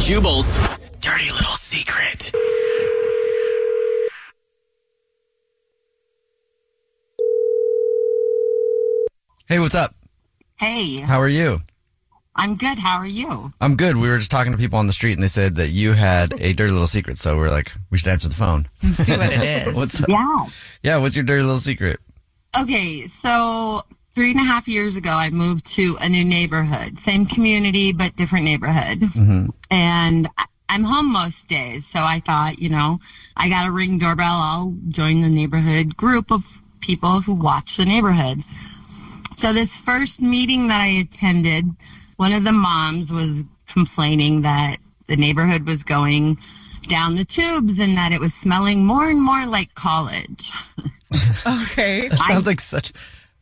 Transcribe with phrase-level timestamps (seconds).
[0.00, 0.58] Jubal's
[1.00, 2.30] dirty little secret.
[9.48, 9.94] Hey, what's up?
[10.58, 11.60] Hey, How are you?
[12.36, 12.78] I'm good.
[12.78, 13.52] How are you?
[13.60, 13.96] I'm good.
[13.96, 16.34] We were just talking to people on the street and they said that you had
[16.34, 17.16] a dirty little secret.
[17.18, 18.66] So we're like, we should answer the phone.
[18.92, 19.74] See what it is.
[19.76, 20.10] what's up?
[20.10, 20.46] Yeah.
[20.82, 22.00] Yeah, what's your dirty little secret?
[22.58, 23.82] Okay, so
[24.14, 28.16] three and a half years ago, I moved to a new neighborhood, same community but
[28.16, 29.50] different neighborhood, mm-hmm.
[29.70, 31.84] and I- I'm home most days.
[31.84, 33.00] So I thought, you know,
[33.36, 34.26] I got a ring doorbell.
[34.26, 36.46] I'll join the neighborhood group of
[36.80, 38.44] people who watch the neighborhood.
[39.36, 41.64] So this first meeting that I attended,
[42.18, 44.76] one of the moms was complaining that
[45.08, 46.38] the neighborhood was going
[46.86, 50.52] down the tubes and that it was smelling more and more like college.
[51.44, 52.06] Okay.
[52.06, 52.92] It sounds like such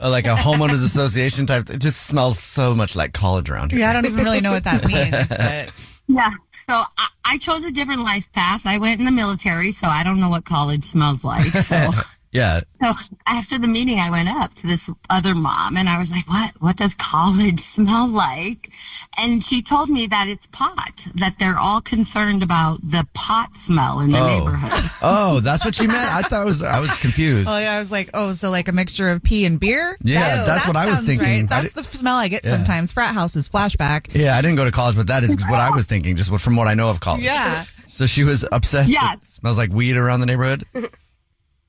[0.00, 1.70] uh, like a homeowners association type.
[1.70, 3.80] It just smells so much like college around here.
[3.80, 5.72] Yeah, I don't even really know what that means, but
[6.06, 6.30] Yeah.
[6.68, 8.66] So I, I chose a different life path.
[8.66, 11.44] I went in the military, so I don't know what college smells like.
[11.44, 11.90] So,
[12.32, 12.60] Yeah.
[12.82, 12.90] so
[13.26, 16.52] after the meeting, I went up to this other mom and I was like, "What?
[16.60, 18.70] What does college smell like?"
[19.18, 21.06] And she told me that it's pot.
[21.14, 24.26] That they're all concerned about the pot smell in the Oh.
[24.26, 24.82] neighborhood.
[25.02, 25.98] Oh, that's what she meant.
[26.14, 26.62] I thought it was.
[26.62, 27.48] I was confused.
[27.48, 29.96] oh yeah, I was like, oh, so like a mixture of pee and beer?
[30.02, 31.26] Yeah, Oh, that's that what I was thinking.
[31.26, 31.48] right.
[31.48, 32.50] That's the smell I get Yeah.
[32.50, 32.92] sometimes.
[32.92, 34.12] Frat houses flashback.
[34.14, 36.16] Yeah, I didn't go to college, but that is what I was thinking.
[36.16, 37.22] Just what- from what I know of college.
[37.24, 37.64] Yeah.
[37.88, 38.88] So she was upset.
[38.88, 39.14] Yeah.
[39.26, 40.64] smells like weed around the neighborhood.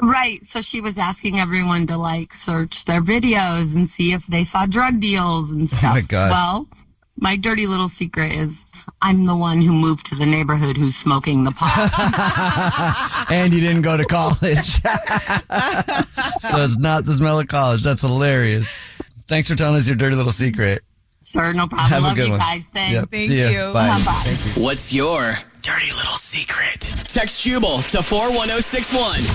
[0.00, 0.44] Right.
[0.46, 4.64] So she was asking everyone to like search their videos and see if they saw
[4.66, 5.94] drug deals and oh stuff.
[5.94, 6.30] my God.
[6.30, 6.68] Well,
[7.16, 8.64] my dirty little secret is
[9.02, 13.26] I'm the one who moved to the neighborhood who's smoking the pot.
[13.30, 14.38] and you didn't go to college.
[14.82, 17.82] so it's not the smell of college.
[17.82, 18.72] That's hilarious.
[19.26, 20.82] Thanks for telling us your dirty little secret.
[21.24, 21.90] sure, no problem.
[21.90, 22.40] Have a Love good you one.
[22.40, 22.64] guys.
[22.66, 22.94] Thanks.
[22.94, 23.10] Yep.
[23.10, 23.72] Thank See you.
[23.72, 23.88] Bye.
[23.88, 24.12] Bye-bye.
[24.24, 24.62] Thank you.
[24.62, 26.80] What's your dirty little secret?
[27.08, 29.34] Text Jubal to 41061.